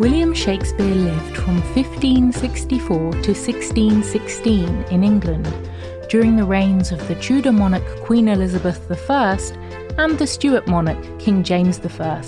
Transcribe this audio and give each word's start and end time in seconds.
William 0.00 0.34
Shakespeare 0.34 0.92
lived 0.92 1.36
from 1.36 1.60
1564 1.72 2.98
to 2.98 3.30
1616 3.30 4.68
in 4.90 5.04
England 5.04 5.46
during 6.10 6.34
the 6.34 6.44
reigns 6.44 6.90
of 6.90 7.06
the 7.06 7.14
Tudor 7.14 7.52
monarch 7.52 7.86
Queen 8.02 8.26
Elizabeth 8.26 8.90
I 9.08 9.38
and 9.96 10.18
the 10.18 10.26
Stuart 10.26 10.66
monarch 10.66 11.20
King 11.20 11.44
James 11.44 11.78
I. 11.78 12.22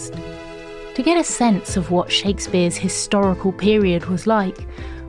To 0.95 1.03
get 1.03 1.19
a 1.19 1.25
sense 1.25 1.77
of 1.77 1.91
what 1.91 2.13
Shakespeare's 2.13 2.77
historical 2.77 3.51
period 3.53 4.07
was 4.07 4.29
like, 4.29 4.57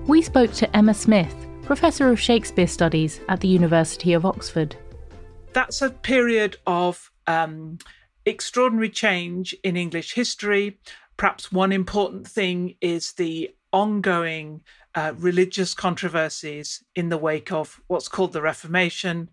we 0.08 0.24
spoke 0.24 0.52
to 0.54 0.76
Emma 0.76 0.96
Smith, 0.96 1.36
Professor 1.62 2.10
of 2.10 2.20
Shakespeare 2.20 2.66
Studies 2.66 3.20
at 3.30 3.40
the 3.40 3.48
University 3.48 4.14
of 4.14 4.26
Oxford. 4.26 4.76
That's 5.54 5.84
a 5.84 5.92
period 5.92 6.58
of 6.66 7.12
um, 7.28 7.78
extraordinary 8.26 8.90
change 8.90 9.56
in 9.64 9.78
English 9.78 10.14
history 10.14 10.80
perhaps 11.18 11.52
one 11.52 11.72
important 11.72 12.28
thing 12.28 12.76
is 12.80 13.14
the 13.14 13.54
ongoing 13.74 14.62
uh, 14.96 15.14
religious 15.18 15.74
controversies 15.74 16.84
in 16.96 17.10
the 17.10 17.18
wake 17.18 17.52
of 17.52 17.82
what's 17.88 18.08
called 18.08 18.34
the 18.34 18.42
Reformation. 18.42 19.30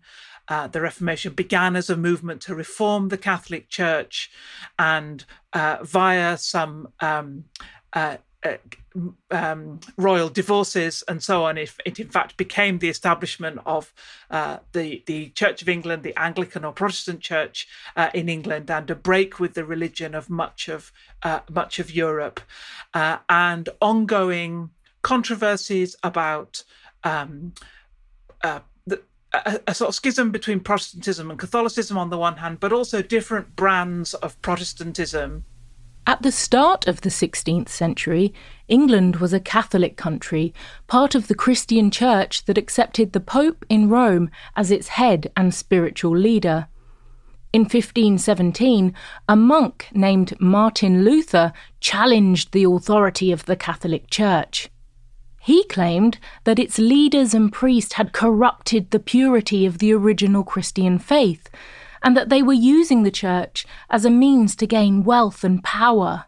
Uh, 0.47 0.67
the 0.67 0.81
Reformation 0.81 1.33
began 1.33 1.75
as 1.75 1.89
a 1.89 1.97
movement 1.97 2.41
to 2.41 2.53
reform 2.53 3.07
the 3.07 3.17
Catholic 3.17 3.69
Church, 3.69 4.29
and 4.77 5.25
uh, 5.53 5.77
via 5.81 6.37
some 6.37 6.89
um, 6.99 7.45
uh, 8.45 8.57
um, 9.31 9.79
royal 9.97 10.29
divorces 10.29 11.03
and 11.07 11.21
so 11.21 11.43
on, 11.43 11.57
it, 11.57 11.71
it, 11.85 11.99
in 11.99 12.07
fact 12.07 12.37
became 12.37 12.79
the 12.79 12.89
establishment 12.89 13.59
of 13.65 13.93
uh, 14.29 14.57
the 14.71 15.03
the 15.05 15.29
Church 15.29 15.61
of 15.61 15.69
England, 15.69 16.03
the 16.03 16.17
Anglican 16.17 16.63
or 16.63 16.71
Protestant 16.71 17.21
Church 17.21 17.67
uh, 17.95 18.09
in 18.13 18.29
England, 18.29 18.69
and 18.71 18.89
a 18.89 18.95
break 18.95 19.39
with 19.39 19.53
the 19.53 19.65
religion 19.65 20.15
of 20.15 20.29
much 20.29 20.69
of 20.69 20.91
uh, 21.23 21.39
much 21.49 21.79
of 21.79 21.93
Europe, 21.93 22.39
uh, 22.93 23.17
and 23.29 23.69
ongoing 23.81 24.69
controversies 25.01 25.95
about. 26.03 26.63
Um, 27.03 27.53
a, 29.33 29.73
sort 29.73 29.89
of 29.89 29.95
schism 29.95 30.31
between 30.31 30.61
Protestantism 30.61 31.29
and 31.29 31.37
Catholicism 31.37 31.97
on 31.97 32.09
the 32.09 32.17
one 32.17 32.37
hand, 32.37 32.61
but 32.61 32.71
also 32.71 33.01
different 33.01 33.55
brands 33.55 34.13
of 34.13 34.41
Protestantism 34.41 35.43
at 36.07 36.21
the 36.21 36.31
start 36.31 36.87
of 36.87 37.01
the 37.01 37.09
16th 37.09 37.69
century, 37.69 38.33
England 38.67 39.15
was 39.17 39.33
a 39.33 39.39
Catholic 39.39 39.97
country, 39.97 40.53
part 40.87 41.15
of 41.15 41.27
the 41.27 41.35
Christian 41.35 41.89
church 41.89 42.45
that 42.45 42.57
accepted 42.57 43.11
the 43.11 43.19
Pope 43.19 43.65
in 43.69 43.89
Rome 43.89 44.29
as 44.55 44.69
its 44.69 44.89
head 44.89 45.31
and 45.35 45.53
spiritual 45.53 46.15
leader. 46.15 46.67
In 47.53 47.61
1517, 47.61 48.93
a 49.27 49.35
monk 49.35 49.87
named 49.93 50.39
Martin 50.39 51.03
Luther 51.03 51.53
challenged 51.79 52.51
the 52.51 52.65
authority 52.65 53.31
of 53.31 53.45
the 53.45 53.55
Catholic 53.55 54.09
Church. 54.09 54.69
He 55.41 55.63
claimed 55.65 56.17
that 56.43 56.59
its 56.59 56.77
leaders 56.77 57.33
and 57.33 57.53
priests 57.53 57.93
had 57.93 58.13
corrupted 58.13 58.91
the 58.91 58.99
purity 58.99 59.65
of 59.65 59.77
the 59.77 59.93
original 59.93 60.43
Christian 60.43 60.99
faith 60.99 61.49
and 62.05 62.15
that 62.15 62.29
they 62.29 62.43
were 62.43 62.53
using 62.53 63.01
the 63.01 63.09
church 63.09 63.65
as 63.89 64.05
a 64.05 64.11
means 64.11 64.55
to 64.55 64.67
gain 64.67 65.03
wealth 65.03 65.43
and 65.43 65.63
power. 65.63 66.25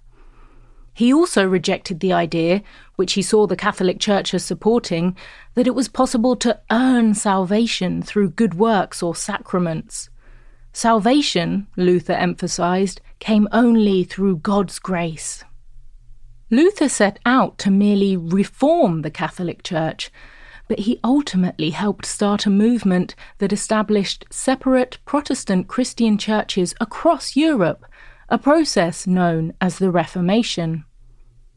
He 0.91 1.13
also 1.13 1.47
rejected 1.47 1.99
the 1.99 2.11
idea, 2.11 2.63
which 2.95 3.13
he 3.13 3.21
saw 3.21 3.45
the 3.45 3.55
Catholic 3.55 3.99
Church 3.99 4.33
as 4.33 4.43
supporting, 4.43 5.15
that 5.53 5.67
it 5.67 5.75
was 5.75 5.87
possible 5.87 6.35
to 6.37 6.59
earn 6.71 7.13
salvation 7.13 8.01
through 8.01 8.31
good 8.31 8.55
works 8.55 9.03
or 9.03 9.15
sacraments. 9.15 10.09
Salvation, 10.73 11.67
Luther 11.75 12.13
emphasized, 12.13 12.99
came 13.19 13.47
only 13.51 14.03
through 14.03 14.37
God's 14.37 14.79
grace. 14.79 15.43
Luther 16.49 16.89
set 16.89 17.19
out 17.23 17.59
to 17.59 17.69
merely 17.69 18.17
reform 18.17 19.03
the 19.03 19.11
Catholic 19.11 19.61
Church 19.61 20.09
but 20.67 20.79
he 20.79 20.99
ultimately 21.03 21.69
helped 21.69 22.05
start 22.05 22.45
a 22.45 22.49
movement 22.49 23.15
that 23.37 23.53
established 23.53 24.25
separate 24.29 24.97
Protestant 25.05 25.67
Christian 25.67 26.17
churches 26.17 26.75
across 26.79 27.35
Europe, 27.35 27.85
a 28.29 28.37
process 28.37 29.07
known 29.07 29.53
as 29.61 29.77
the 29.77 29.91
Reformation. 29.91 30.83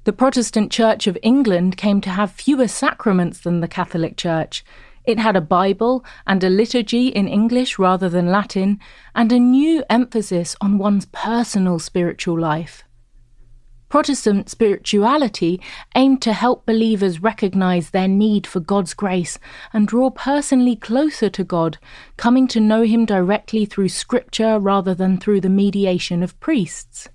The 0.04 0.12
Protestant 0.12 0.72
Church 0.72 1.06
of 1.06 1.18
England 1.22 1.76
came 1.76 2.00
to 2.00 2.10
have 2.10 2.30
fewer 2.30 2.68
sacraments 2.68 3.40
than 3.40 3.60
the 3.60 3.68
Catholic 3.68 4.16
Church. 4.16 4.64
It 5.04 5.18
had 5.18 5.36
a 5.36 5.40
Bible 5.40 6.04
and 6.26 6.42
a 6.42 6.48
liturgy 6.48 7.08
in 7.08 7.28
English 7.28 7.78
rather 7.78 8.08
than 8.08 8.30
Latin, 8.30 8.78
and 9.14 9.32
a 9.32 9.38
new 9.38 9.84
emphasis 9.90 10.56
on 10.60 10.78
one's 10.78 11.06
personal 11.06 11.78
spiritual 11.78 12.38
life. 12.38 12.84
Protestant 13.90 14.48
spirituality 14.48 15.60
aimed 15.96 16.22
to 16.22 16.32
help 16.32 16.64
believers 16.64 17.20
recognize 17.20 17.90
their 17.90 18.06
need 18.06 18.46
for 18.46 18.60
God's 18.60 18.94
grace 18.94 19.36
and 19.72 19.88
draw 19.88 20.10
personally 20.10 20.76
closer 20.76 21.28
to 21.30 21.42
God, 21.42 21.76
coming 22.16 22.46
to 22.48 22.60
know 22.60 22.84
Him 22.84 23.04
directly 23.04 23.64
through 23.64 23.88
Scripture 23.88 24.60
rather 24.60 24.94
than 24.94 25.18
through 25.18 25.40
the 25.40 25.48
mediation 25.48 26.22
of 26.22 26.38
priests. 26.38 27.08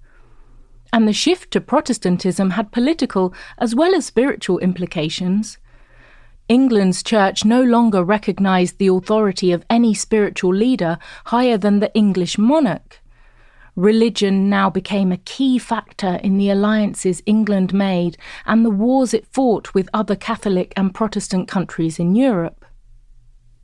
And 0.91 1.08
the 1.08 1.14
shift 1.14 1.52
to 1.52 1.62
Protestantism 1.62 2.52
had 2.52 2.74
political 2.74 3.34
as 3.58 3.74
well 3.74 3.96
as 3.96 4.06
spiritual 4.06 4.59
implications. 4.59 5.58
England's 6.50 7.02
church 7.02 7.46
no 7.46 7.64
longer 7.64 8.03
recognized 8.03 8.80
the 8.80 8.88
authority 8.88 9.53
of 9.53 9.66
any 9.69 9.94
spiritual 9.94 10.53
leader 10.53 10.97
higher 11.28 11.58
than 11.58 11.80
the 11.80 11.94
English 11.96 12.38
monarch 12.38 13.02
religion 13.75 14.50
now 14.50 14.69
became 14.69 15.12
a 15.12 15.18
key 15.18 15.58
factor 15.58 16.19
in 16.24 16.38
the 16.38 16.50
alliances 16.50 17.22
England 17.25 17.74
made 17.74 18.18
and 18.46 18.66
the 18.66 18.69
wars 18.69 19.13
it 19.13 19.28
fought 19.28 19.74
with 19.74 19.90
other 19.94 20.16
Catholic 20.16 20.74
and 20.78 20.94
Protestant 20.94 21.47
countries 21.47 22.00
in 22.00 22.16
Europe. 22.16 22.66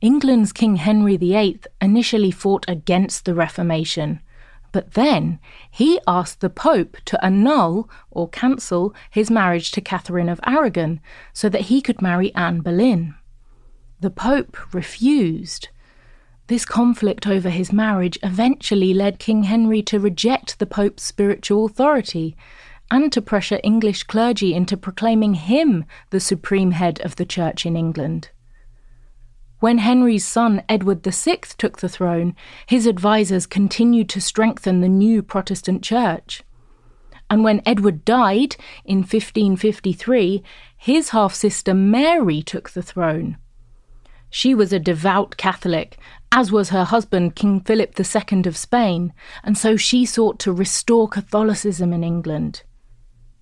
England's 0.00 0.52
King 0.52 0.76
Henry 0.76 1.16
VIII 1.16 1.60
initially 1.80 2.30
fought 2.30 2.64
against 2.68 3.24
the 3.24 3.34
Reformation, 3.34 4.20
but 4.72 4.94
then 4.94 5.38
he 5.70 6.00
asked 6.06 6.40
the 6.40 6.50
Pope 6.50 6.96
to 7.04 7.24
annul 7.24 7.88
or 8.10 8.28
cancel 8.28 8.94
his 9.10 9.30
marriage 9.30 9.70
to 9.70 9.80
Catherine 9.80 10.28
of 10.28 10.40
Aragon 10.44 11.00
so 11.32 11.48
that 11.48 11.62
he 11.62 11.80
could 11.80 12.02
marry 12.02 12.34
Anne 12.34 12.60
Boleyn. 12.60 13.14
The 14.00 14.10
Pope 14.10 14.74
refused, 14.74 15.68
this 16.48 16.64
conflict 16.64 17.26
over 17.26 17.50
his 17.50 17.72
marriage 17.72 18.18
eventually 18.22 18.92
led 18.92 19.18
King 19.18 19.44
Henry 19.44 19.82
to 19.82 20.00
reject 20.00 20.58
the 20.58 20.66
Pope's 20.66 21.02
spiritual 21.02 21.64
authority 21.64 22.36
and 22.90 23.12
to 23.12 23.22
pressure 23.22 23.60
English 23.62 24.02
clergy 24.02 24.52
into 24.52 24.76
proclaiming 24.76 25.34
him 25.34 25.84
the 26.10 26.20
supreme 26.20 26.72
head 26.72 27.00
of 27.00 27.16
the 27.16 27.24
Church 27.24 27.64
in 27.64 27.76
England. 27.76 28.30
When 29.60 29.78
Henry's 29.78 30.26
son 30.26 30.62
Edward 30.68 31.04
VI 31.04 31.38
took 31.56 31.78
the 31.78 31.88
throne, 31.88 32.34
his 32.66 32.86
advisers 32.86 33.46
continued 33.46 34.08
to 34.10 34.20
strengthen 34.20 34.80
the 34.80 34.88
new 34.88 35.22
Protestant 35.22 35.82
Church. 35.84 36.42
And 37.30 37.44
when 37.44 37.62
Edward 37.64 38.04
died 38.04 38.56
in 38.84 38.98
1553, 38.98 40.42
his 40.76 41.10
half 41.10 41.32
sister 41.32 41.72
Mary 41.72 42.42
took 42.42 42.70
the 42.70 42.82
throne. 42.82 43.38
She 44.28 44.54
was 44.54 44.72
a 44.72 44.78
devout 44.78 45.36
Catholic 45.36 45.96
as 46.34 46.50
was 46.50 46.70
her 46.70 46.84
husband, 46.84 47.36
King 47.36 47.60
Philip 47.60 47.94
II 48.00 48.42
of 48.46 48.56
Spain, 48.56 49.12
and 49.44 49.56
so 49.56 49.76
she 49.76 50.06
sought 50.06 50.38
to 50.40 50.52
restore 50.52 51.06
Catholicism 51.06 51.92
in 51.92 52.02
England. 52.02 52.62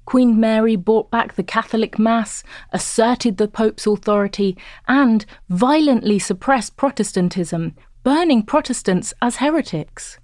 Queen 0.06 0.40
Mary 0.40 0.74
brought 0.74 1.08
back 1.08 1.34
the 1.34 1.44
Catholic 1.44 2.00
Mass, 2.00 2.42
asserted 2.72 3.36
the 3.36 3.46
Pope's 3.46 3.86
authority, 3.86 4.58
and 4.88 5.24
violently 5.48 6.18
suppressed 6.18 6.76
Protestantism, 6.76 7.76
burning 8.02 8.42
Protestants 8.42 9.14
as 9.22 9.36
heretics. 9.36 10.18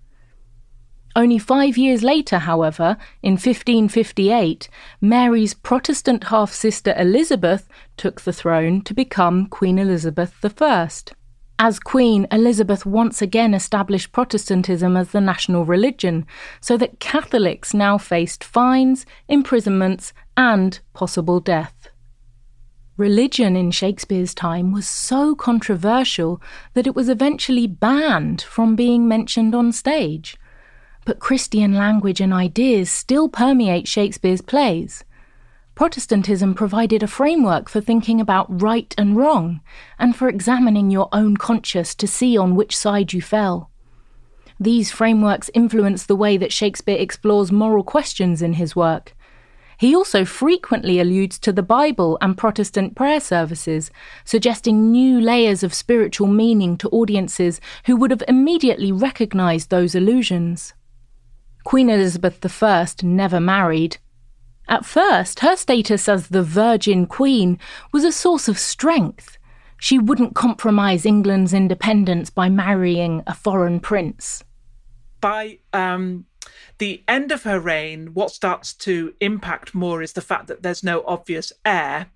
Only 1.14 1.38
five 1.38 1.78
years 1.78 2.02
later, 2.02 2.40
however, 2.40 2.96
in 3.22 3.34
1558, 3.34 4.68
Mary's 5.00 5.54
Protestant 5.54 6.24
half 6.24 6.52
sister 6.52 6.94
Elizabeth 6.98 7.68
took 7.96 8.22
the 8.22 8.32
throne 8.32 8.82
to 8.82 8.92
become 8.92 9.46
Queen 9.46 9.78
Elizabeth 9.78 10.34
I. 10.60 10.88
As 11.58 11.78
Queen, 11.78 12.26
Elizabeth 12.30 12.84
once 12.84 13.22
again 13.22 13.54
established 13.54 14.12
Protestantism 14.12 14.94
as 14.94 15.08
the 15.08 15.22
national 15.22 15.64
religion, 15.64 16.26
so 16.60 16.76
that 16.76 17.00
Catholics 17.00 17.72
now 17.72 17.96
faced 17.96 18.44
fines, 18.44 19.06
imprisonments, 19.26 20.12
and 20.36 20.78
possible 20.92 21.40
death. 21.40 21.88
Religion 22.98 23.56
in 23.56 23.70
Shakespeare's 23.70 24.34
time 24.34 24.70
was 24.70 24.86
so 24.86 25.34
controversial 25.34 26.42
that 26.74 26.86
it 26.86 26.94
was 26.94 27.08
eventually 27.08 27.66
banned 27.66 28.42
from 28.42 28.76
being 28.76 29.08
mentioned 29.08 29.54
on 29.54 29.72
stage. 29.72 30.36
But 31.06 31.20
Christian 31.20 31.72
language 31.72 32.20
and 32.20 32.34
ideas 32.34 32.90
still 32.90 33.30
permeate 33.30 33.88
Shakespeare's 33.88 34.42
plays. 34.42 35.04
Protestantism 35.76 36.54
provided 36.54 37.02
a 37.02 37.06
framework 37.06 37.68
for 37.68 37.82
thinking 37.82 38.18
about 38.18 38.62
right 38.62 38.94
and 38.96 39.14
wrong, 39.14 39.60
and 39.98 40.16
for 40.16 40.26
examining 40.26 40.90
your 40.90 41.10
own 41.12 41.36
conscience 41.36 41.94
to 41.96 42.06
see 42.06 42.34
on 42.34 42.54
which 42.54 42.74
side 42.74 43.12
you 43.12 43.20
fell. 43.20 43.70
These 44.58 44.90
frameworks 44.90 45.50
influence 45.52 46.06
the 46.06 46.16
way 46.16 46.38
that 46.38 46.50
Shakespeare 46.50 46.96
explores 46.98 47.52
moral 47.52 47.84
questions 47.84 48.40
in 48.40 48.54
his 48.54 48.74
work. 48.74 49.14
He 49.76 49.94
also 49.94 50.24
frequently 50.24 50.98
alludes 50.98 51.38
to 51.40 51.52
the 51.52 51.62
Bible 51.62 52.16
and 52.22 52.38
Protestant 52.38 52.96
prayer 52.96 53.20
services, 53.20 53.90
suggesting 54.24 54.90
new 54.90 55.20
layers 55.20 55.62
of 55.62 55.74
spiritual 55.74 56.28
meaning 56.28 56.78
to 56.78 56.88
audiences 56.88 57.60
who 57.84 57.96
would 57.96 58.10
have 58.10 58.22
immediately 58.26 58.92
recognized 58.92 59.68
those 59.68 59.94
allusions. 59.94 60.72
Queen 61.64 61.90
Elizabeth 61.90 62.62
I 62.62 62.86
never 63.02 63.40
married. 63.40 63.98
At 64.68 64.84
first, 64.84 65.40
her 65.40 65.56
status 65.56 66.08
as 66.08 66.28
the 66.28 66.42
Virgin 66.42 67.06
Queen 67.06 67.58
was 67.92 68.04
a 68.04 68.12
source 68.12 68.48
of 68.48 68.58
strength. 68.58 69.38
She 69.78 69.98
wouldn't 69.98 70.34
compromise 70.34 71.06
England's 71.06 71.54
independence 71.54 72.30
by 72.30 72.48
marrying 72.48 73.22
a 73.26 73.34
foreign 73.34 73.78
prince. 73.78 74.42
By 75.20 75.58
um, 75.72 76.26
the 76.78 77.04
end 77.06 77.30
of 77.30 77.44
her 77.44 77.60
reign, 77.60 78.14
what 78.14 78.30
starts 78.30 78.72
to 78.74 79.14
impact 79.20 79.74
more 79.74 80.02
is 80.02 80.14
the 80.14 80.20
fact 80.20 80.46
that 80.48 80.62
there's 80.62 80.82
no 80.82 81.04
obvious 81.06 81.52
heir. 81.64 82.06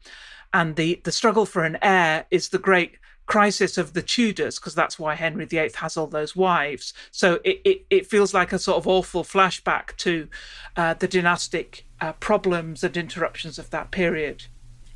And 0.52 0.74
the, 0.74 1.00
the 1.04 1.12
struggle 1.12 1.46
for 1.46 1.64
an 1.64 1.78
heir 1.80 2.26
is 2.30 2.48
the 2.48 2.58
great 2.58 2.96
crisis 3.30 3.78
of 3.78 3.92
the 3.92 4.02
Tudors, 4.02 4.58
because 4.58 4.74
that's 4.74 4.98
why 4.98 5.14
Henry 5.14 5.44
VIII 5.44 5.70
has 5.76 5.96
all 5.96 6.06
those 6.06 6.34
wives. 6.34 6.92
So 7.10 7.38
it, 7.44 7.60
it, 7.64 7.86
it 7.88 8.06
feels 8.06 8.34
like 8.34 8.52
a 8.52 8.58
sort 8.58 8.78
of 8.78 8.86
awful 8.86 9.24
flashback 9.24 9.96
to 9.98 10.28
uh, 10.76 10.94
the 10.94 11.08
dynastic 11.08 11.86
uh, 12.00 12.12
problems 12.14 12.82
and 12.84 12.96
interruptions 12.96 13.58
of 13.58 13.70
that 13.70 13.90
period. 13.90 14.46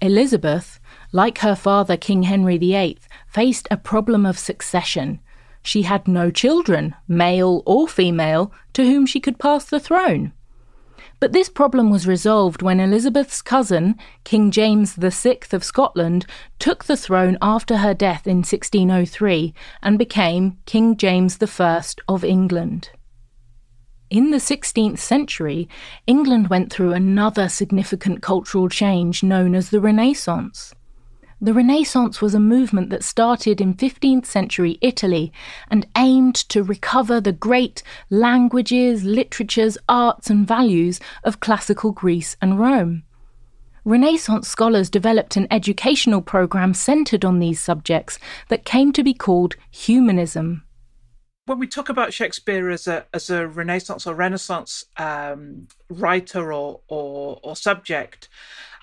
Elizabeth, 0.01 0.81
like 1.13 1.39
her 1.39 1.55
father 1.55 1.97
King 1.97 2.25
Henry 2.25 2.59
VIII, 2.59 2.99
faced 3.29 3.69
a 3.71 3.77
problem 3.77 4.27
of 4.27 4.39
succession 4.39 5.21
she 5.67 5.83
had 5.83 6.07
no 6.07 6.31
children, 6.31 6.95
male 7.09 7.63
or 7.65 7.89
female, 7.89 8.53
to 8.75 8.85
whom 8.85 9.07
she 9.07 9.19
could 9.19 9.39
pass 9.39 9.65
the 9.65 9.81
throne. 9.81 10.33
But 11.25 11.33
this 11.33 11.49
problem 11.49 11.89
was 11.89 12.07
resolved 12.07 12.61
when 12.61 12.81
Elizabeth's 12.81 13.41
cousin, 13.41 13.97
King 14.25 14.51
James 14.51 14.93
VI 14.93 15.39
of 15.53 15.65
Scotland, 15.65 16.27
took 16.59 16.85
the 16.85 16.99
throne 16.99 17.39
after 17.41 17.79
her 17.79 17.95
death 17.95 18.27
in 18.27 18.43
1603 18.43 19.55
and 19.83 19.99
became 19.99 20.59
King 20.67 20.99
James 20.99 21.39
I 21.43 21.83
of 22.09 22.25
England. 22.25 22.91
In 24.11 24.33
the 24.33 24.37
16th 24.37 24.99
century, 24.99 25.67
England 26.07 26.49
went 26.49 26.71
through 26.71 26.93
another 26.93 27.49
significant 27.49 28.21
cultural 28.21 28.69
change 28.69 29.23
known 29.23 29.55
as 29.55 29.71
the 29.71 29.81
Renaissance. 29.81 30.75
The 31.41 31.53
Renaissance 31.53 32.23
was 32.23 32.35
a 32.35 32.41
movement 32.41 32.91
that 32.91 33.03
started 33.03 33.61
in 33.61 33.75
15th 33.75 34.25
century 34.25 34.79
Italy 34.81 35.33
and 35.69 35.87
aimed 35.97 36.37
to 36.37 36.63
recover 36.63 37.21
the 37.21 37.33
great 37.33 37.83
languages, 38.09 39.05
literatures, 39.05 39.77
arts, 39.89 40.31
and 40.31 40.47
values 40.47 41.01
of 41.25 41.41
classical 41.41 41.93
Greece 41.93 42.37
and 42.41 42.59
Rome. 42.59 43.03
Renaissance 43.85 44.49
scholars 44.49 44.89
developed 44.89 45.37
an 45.37 45.47
educational 45.51 46.23
program 46.23 46.73
centered 46.73 47.25
on 47.25 47.39
these 47.39 47.61
subjects 47.61 48.19
that 48.49 48.65
came 48.65 48.93
to 48.93 49.03
be 49.03 49.13
called 49.13 49.57
humanism. 49.71 50.63
When 51.47 51.59
we 51.59 51.67
talk 51.67 51.91
about 51.91 52.15
Shakespeare 52.15 52.71
as 52.71 52.87
a 52.87 53.05
as 53.13 53.29
a 53.29 53.47
Renaissance 53.47 54.07
or 54.07 54.15
Renaissance 54.15 54.87
um, 54.97 55.69
writer 55.91 56.55
or, 56.55 56.81
or 56.89 57.39
or 57.43 57.55
subject, 57.55 58.31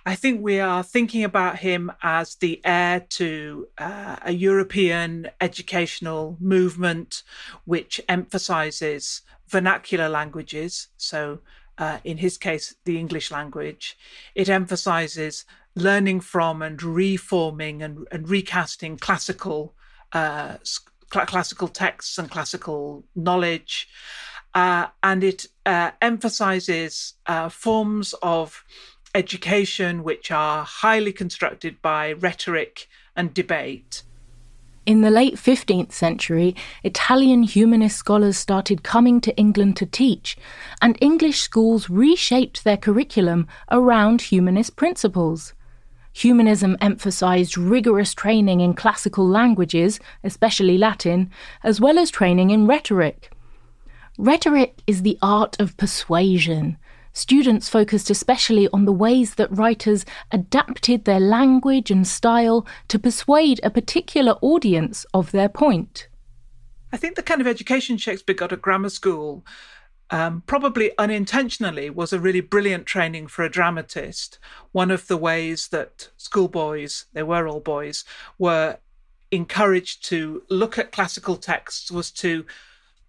I 0.06 0.16
think 0.16 0.42
we 0.42 0.60
are 0.60 0.84
thinking 0.84 1.24
about 1.24 1.60
him 1.60 1.92
as 2.02 2.36
the 2.36 2.60
heir 2.66 3.02
to 3.10 3.68
uh, 3.78 4.16
a 4.24 4.32
European 4.32 5.30
educational 5.40 6.38
movement 6.40 7.22
which 7.66 8.02
emphasizes 8.10 9.22
vernacular 9.48 10.10
languages. 10.10 10.88
So, 10.98 11.40
uh, 11.78 12.00
in 12.04 12.18
his 12.18 12.38
case, 12.38 12.76
the 12.86 12.98
English 12.98 13.32
language. 13.32 13.98
It 14.34 14.50
emphasizes 14.50 15.46
learning 15.76 16.22
from 16.22 16.62
and 16.62 16.82
reforming 16.82 17.82
and, 17.82 18.08
and 18.12 18.28
recasting 18.28 18.98
classical 18.98 19.74
uh, 20.14 20.58
cl- 20.64 21.26
classical 21.26 21.68
texts 21.68 22.18
and 22.18 22.30
classical 22.30 23.04
knowledge. 23.16 23.88
Uh, 24.54 24.88
and 25.02 25.24
it 25.24 25.48
uh, 25.66 25.92
emphasizes 26.02 27.14
uh, 27.28 27.50
forms 27.50 28.14
of 28.22 28.66
education 29.14 30.04
which 30.04 30.32
are 30.32 30.64
highly 30.64 31.14
constructed 31.14 31.82
by 31.82 32.14
rhetoric 32.14 32.88
and 33.16 33.34
debate. 33.34 34.04
In 34.84 35.02
the 35.02 35.12
late 35.12 35.36
15th 35.36 35.92
century, 35.92 36.56
Italian 36.84 37.44
humanist 37.44 37.98
scholars 37.98 38.36
started 38.36 38.82
coming 38.82 39.22
to 39.22 39.36
England 39.38 39.78
to 39.78 39.86
teach, 39.86 40.36
and 40.82 40.98
English 41.00 41.40
schools 41.40 41.90
reshaped 41.90 42.64
their 42.64 42.78
curriculum 42.78 43.48
around 43.70 44.22
humanist 44.22 44.76
principles. 44.76 45.54
Humanism 46.14 46.78
emphasized 46.82 47.60
rigorous 47.60 48.16
training 48.16 48.60
in 48.60 48.74
classical 48.74 49.28
languages, 49.28 50.00
especially 50.24 50.80
Latin, 50.80 51.30
as 51.64 51.80
well 51.80 52.00
as 52.00 52.10
training 52.10 52.50
in 52.50 52.66
rhetoric. 52.66 53.32
Rhetoric 54.18 54.82
is 54.88 55.04
the 55.04 55.18
art 55.22 55.60
of 55.60 55.78
persuasion, 55.78 56.78
Students 57.14 57.68
focused 57.68 58.10
especially 58.10 58.70
on 58.72 58.86
the 58.86 58.94
ways 58.94 59.36
that 59.36 59.56
writers 59.56 60.06
adapted 60.32 61.04
their 61.04 61.20
language 61.20 61.92
and 61.92 62.08
style 62.08 62.66
to 62.88 62.98
persuade 62.98 63.60
a 63.64 63.70
particular 63.70 64.34
audience 64.42 65.06
of 65.14 65.32
their 65.32 65.50
point. 65.50 66.08
I 66.94 66.98
think 66.98 67.16
the 67.16 67.24
kind 67.24 67.42
of 67.42 67.48
education 67.48 67.98
Shakespeare 67.98 68.36
got 68.36 68.54
at 68.54 68.62
grammar 68.62 68.90
school, 68.90 69.46
um, 70.10 70.44
probably 70.46 70.92
unintentionally, 70.98 71.90
was 71.90 72.14
a 72.14 72.20
really 72.20 72.42
brilliant 72.42 72.86
training 72.86 73.28
for 73.28 73.44
a 73.44 73.50
dramatist. 73.50 74.40
One 74.72 74.92
of 74.92 75.08
the 75.08 75.18
ways 75.18 75.68
that 75.70 76.10
schoolboys, 76.18 77.06
they 77.14 77.24
were 77.24 77.48
all 77.48 77.60
boys, 77.60 78.06
were 78.38 78.78
encouraged 79.32 80.04
to 80.06 80.44
look 80.50 80.78
at 80.78 80.92
classical 80.92 81.38
texts 81.38 81.92
was 81.92 82.12
to 82.12 82.46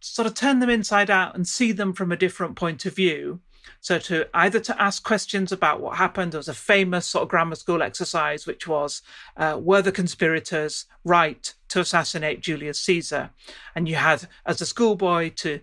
sort 0.01 0.27
of 0.27 0.35
turn 0.35 0.59
them 0.59 0.71
inside 0.71 1.11
out 1.11 1.35
and 1.35 1.47
see 1.47 1.73
them 1.73 1.93
from 1.93 2.11
a 2.11 2.17
different 2.17 2.57
point 2.57 2.85
of 2.87 2.95
view 2.95 3.41
so 3.81 3.99
to 3.99 4.29
either 4.35 4.61
to 4.61 4.83
ask 4.83 5.03
questions 5.03 5.53
about 5.53 5.81
what 5.81 5.97
happened, 5.97 6.33
there 6.33 6.39
was 6.39 6.49
a 6.49 6.55
famous 6.55 7.07
sort 7.07 7.23
of 7.23 7.29
grammar 7.29 7.55
school 7.55 7.83
exercise, 7.83 8.47
which 8.47 8.67
was, 8.67 9.03
uh, 9.37 9.59
were 9.61 9.83
the 9.83 9.93
conspirators 9.93 10.87
right 11.05 11.53
to 11.69 11.81
assassinate 11.81 12.41
Julius 12.41 12.79
Caesar? 12.81 13.31
And 13.75 13.89
you 13.89 13.97
had, 13.97 14.29
as 14.47 14.61
a 14.61 14.67
schoolboy, 14.67 15.31
to 15.37 15.61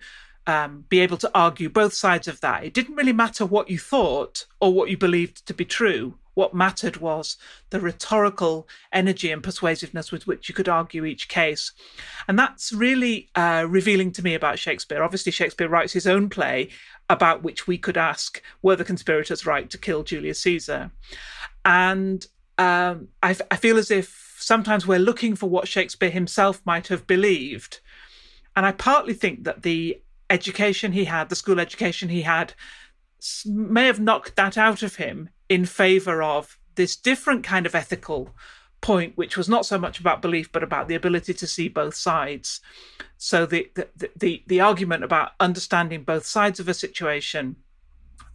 um, 0.48 0.86
be 0.90 1.00
able 1.00 1.18
to 1.18 1.32
argue 1.36 1.70
both 1.70 1.94
sides 1.94 2.28
of 2.28 2.42
that. 2.42 2.64
It 2.64 2.74
didn't 2.74 2.96
really 2.96 3.14
matter 3.14 3.46
what 3.46 3.70
you 3.70 3.78
thought 3.78 4.46
or 4.60 4.74
what 4.74 4.90
you 4.90 4.98
believed 4.98 5.46
to 5.46 5.54
be 5.54 5.66
true. 5.66 6.16
What 6.40 6.54
mattered 6.54 6.98
was 6.98 7.36
the 7.70 7.82
rhetorical 7.82 8.66
energy 8.94 9.30
and 9.30 9.44
persuasiveness 9.44 10.10
with 10.10 10.26
which 10.26 10.48
you 10.48 10.56
could 10.56 10.70
argue 10.70 11.04
each 11.04 11.28
case. 11.28 11.74
And 12.30 12.40
that's 12.40 12.72
really 12.72 13.30
uh, 13.36 13.66
revealing 13.68 14.14
to 14.14 14.24
me 14.24 14.36
about 14.36 14.58
Shakespeare. 14.58 15.04
Obviously, 15.04 15.34
Shakespeare 15.34 15.68
writes 15.68 15.92
his 15.92 16.08
own 16.08 16.30
play 16.30 16.70
about 17.10 17.44
which 17.44 17.68
we 17.68 17.78
could 17.78 17.98
ask 17.98 18.42
were 18.62 18.78
the 18.78 18.86
conspirators 18.86 19.46
right 19.46 19.70
to 19.70 19.78
kill 19.78 20.02
Julius 20.02 20.40
Caesar? 20.40 20.92
And 21.66 22.26
um, 22.58 23.10
I, 23.22 23.36
I 23.52 23.58
feel 23.58 23.78
as 23.78 23.92
if 23.92 24.38
sometimes 24.40 24.88
we're 24.88 24.98
looking 25.10 25.36
for 25.36 25.50
what 25.50 25.68
Shakespeare 25.68 26.10
himself 26.10 26.62
might 26.64 26.88
have 26.88 27.06
believed. 27.06 27.82
And 28.56 28.66
I 28.66 28.72
partly 28.72 29.14
think 29.14 29.44
that 29.44 29.64
the 29.64 30.02
education 30.30 30.94
he 30.94 31.04
had, 31.04 31.28
the 31.28 31.36
school 31.36 31.60
education 31.60 32.08
he 32.08 32.22
had, 32.22 32.54
may 33.46 33.86
have 33.86 34.00
knocked 34.00 34.36
that 34.36 34.58
out 34.58 34.84
of 34.84 34.96
him 34.96 35.30
in 35.48 35.66
favor 35.66 36.22
of 36.22 36.58
this 36.76 36.96
different 36.96 37.44
kind 37.44 37.66
of 37.66 37.76
ethical 37.76 38.34
point, 38.82 39.18
which 39.18 39.36
was 39.36 39.50
not 39.50 39.66
so 39.66 39.78
much 39.78 40.00
about 40.00 40.22
belief, 40.22 40.52
but 40.52 40.64
about 40.64 40.88
the 40.88 40.96
ability 40.96 41.34
to 41.34 41.48
see 41.48 41.68
both 41.68 41.96
sides. 41.96 42.62
So 43.18 43.46
the 43.46 43.70
the 43.76 44.10
the, 44.16 44.44
the 44.48 44.62
argument 44.62 45.04
about 45.04 45.32
understanding 45.40 46.04
both 46.04 46.26
sides 46.26 46.60
of 46.60 46.68
a 46.68 46.74
situation. 46.74 47.58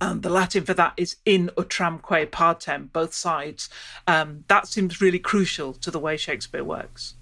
Um, 0.00 0.20
the 0.20 0.28
Latin 0.28 0.64
for 0.64 0.74
that 0.74 0.92
is 0.96 1.16
in 1.24 1.50
utramque 1.56 2.30
partem, 2.30 2.90
both 2.92 3.14
sides. 3.14 3.70
Um, 4.06 4.44
that 4.48 4.66
seems 4.66 5.00
really 5.00 5.20
crucial 5.20 5.72
to 5.74 5.90
the 5.90 6.00
way 6.00 6.16
Shakespeare 6.16 6.64
works. 6.64 7.14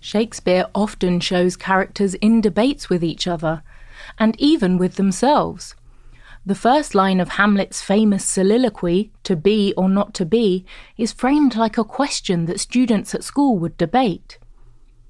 Shakespeare 0.00 0.66
often 0.74 1.20
shows 1.20 1.56
characters 1.56 2.14
in 2.14 2.40
debates 2.40 2.88
with 2.88 3.04
each 3.04 3.26
other, 3.26 3.62
and 4.18 4.40
even 4.40 4.78
with 4.78 4.94
themselves. 4.94 5.74
The 6.44 6.54
first 6.56 6.96
line 6.96 7.20
of 7.20 7.30
Hamlet's 7.30 7.82
famous 7.82 8.24
soliloquy, 8.24 9.12
to 9.22 9.36
be 9.36 9.72
or 9.76 9.88
not 9.88 10.12
to 10.14 10.26
be, 10.26 10.64
is 10.96 11.12
framed 11.12 11.54
like 11.54 11.78
a 11.78 11.84
question 11.84 12.46
that 12.46 12.58
students 12.58 13.14
at 13.14 13.22
school 13.22 13.58
would 13.58 13.76
debate. 13.76 14.38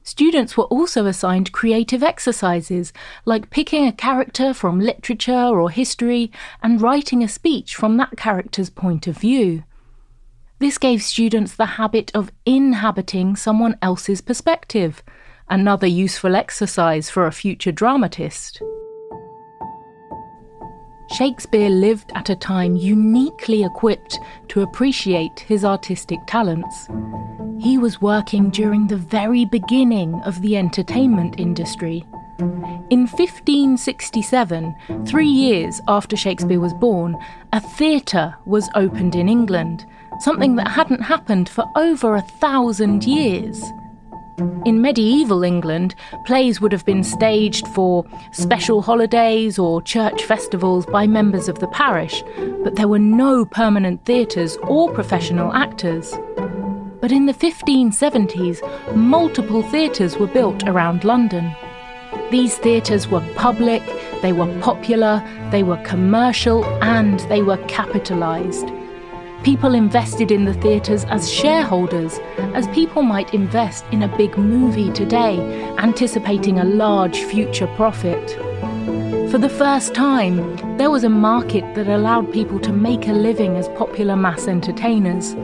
Students 0.02 0.58
were 0.58 0.64
also 0.64 1.06
assigned 1.06 1.52
creative 1.52 2.02
exercises, 2.02 2.92
like 3.24 3.48
picking 3.48 3.86
a 3.86 3.92
character 3.92 4.52
from 4.52 4.78
literature 4.78 5.32
or 5.32 5.70
history 5.70 6.30
and 6.62 6.82
writing 6.82 7.22
a 7.22 7.28
speech 7.28 7.76
from 7.76 7.96
that 7.96 8.16
character's 8.18 8.68
point 8.68 9.06
of 9.06 9.16
view. 9.16 9.64
This 10.58 10.76
gave 10.76 11.02
students 11.02 11.54
the 11.54 11.80
habit 11.80 12.10
of 12.14 12.30
inhabiting 12.44 13.36
someone 13.36 13.78
else's 13.80 14.20
perspective, 14.20 15.02
another 15.48 15.86
useful 15.86 16.36
exercise 16.36 17.08
for 17.08 17.26
a 17.26 17.32
future 17.32 17.72
dramatist. 17.72 18.60
Shakespeare 21.12 21.68
lived 21.68 22.10
at 22.14 22.30
a 22.30 22.36
time 22.36 22.74
uniquely 22.74 23.64
equipped 23.64 24.18
to 24.48 24.62
appreciate 24.62 25.40
his 25.40 25.62
artistic 25.62 26.20
talents. 26.26 26.88
He 27.58 27.76
was 27.76 28.00
working 28.00 28.48
during 28.48 28.86
the 28.86 28.96
very 28.96 29.44
beginning 29.44 30.14
of 30.24 30.40
the 30.40 30.56
entertainment 30.56 31.38
industry. 31.38 32.06
In 32.38 33.06
1567, 33.06 34.74
three 35.06 35.28
years 35.28 35.82
after 35.86 36.16
Shakespeare 36.16 36.60
was 36.60 36.72
born, 36.74 37.16
a 37.52 37.60
theatre 37.60 38.34
was 38.46 38.70
opened 38.74 39.14
in 39.14 39.28
England, 39.28 39.84
something 40.20 40.56
that 40.56 40.68
hadn't 40.68 41.02
happened 41.02 41.48
for 41.48 41.64
over 41.76 42.16
a 42.16 42.22
thousand 42.22 43.04
years. 43.04 43.62
In 44.64 44.80
medieval 44.80 45.42
England, 45.42 45.94
plays 46.24 46.60
would 46.60 46.72
have 46.72 46.84
been 46.84 47.02
staged 47.02 47.66
for 47.68 48.04
special 48.32 48.82
holidays 48.82 49.58
or 49.58 49.82
church 49.82 50.24
festivals 50.24 50.86
by 50.86 51.06
members 51.06 51.48
of 51.48 51.58
the 51.58 51.66
parish, 51.68 52.22
but 52.62 52.76
there 52.76 52.88
were 52.88 52.98
no 52.98 53.44
permanent 53.44 54.04
theatres 54.04 54.56
or 54.62 54.92
professional 54.92 55.52
actors. 55.52 56.14
But 57.00 57.10
in 57.10 57.26
the 57.26 57.34
1570s, 57.34 58.94
multiple 58.94 59.62
theatres 59.62 60.16
were 60.16 60.28
built 60.28 60.62
around 60.68 61.04
London. 61.04 61.54
These 62.30 62.56
theatres 62.58 63.08
were 63.08 63.26
public, 63.34 63.82
they 64.22 64.32
were 64.32 64.60
popular, 64.60 65.22
they 65.50 65.62
were 65.62 65.82
commercial, 65.84 66.64
and 66.82 67.20
they 67.28 67.42
were 67.42 67.58
capitalised. 67.66 68.70
People 69.44 69.74
invested 69.74 70.30
in 70.30 70.44
the 70.44 70.54
theatres 70.54 71.04
as 71.06 71.28
shareholders, 71.28 72.20
as 72.54 72.68
people 72.68 73.02
might 73.02 73.34
invest 73.34 73.84
in 73.90 74.04
a 74.04 74.16
big 74.16 74.38
movie 74.38 74.92
today, 74.92 75.40
anticipating 75.78 76.60
a 76.60 76.64
large 76.64 77.18
future 77.24 77.66
profit. 77.74 78.30
For 79.32 79.38
the 79.38 79.48
first 79.48 79.94
time, 79.94 80.76
there 80.76 80.92
was 80.92 81.02
a 81.02 81.08
market 81.08 81.74
that 81.74 81.88
allowed 81.88 82.32
people 82.32 82.60
to 82.60 82.72
make 82.72 83.08
a 83.08 83.12
living 83.12 83.56
as 83.56 83.68
popular 83.70 84.14
mass 84.14 84.46
entertainers. 84.46 85.34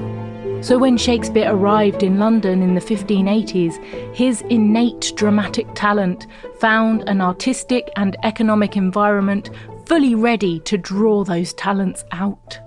So 0.65 0.79
when 0.79 0.97
Shakespeare 0.97 1.53
arrived 1.53 2.05
in 2.05 2.21
London 2.21 2.63
in 2.63 2.75
the 2.75 2.81
1580s, 2.81 3.83
his 4.15 4.43
innate 4.43 5.13
dramatic 5.17 5.67
talent 5.75 6.29
found 6.61 7.09
an 7.09 7.21
artistic 7.21 7.91
and 7.97 8.17
economic 8.23 8.77
environment 8.77 9.51
fully 9.87 10.15
ready 10.15 10.61
to 10.61 10.79
draw 10.79 11.25
those 11.25 11.53
talents 11.55 12.05
out. 12.13 12.61